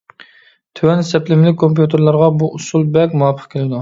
[0.79, 3.69] تۆۋەن سەپلىمىلىك كومپيۇتېرلارغا بۇ ئۇسۇل بەك مۇۋاپىق كېلىدۇ.